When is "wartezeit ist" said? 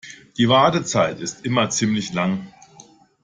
0.49-1.45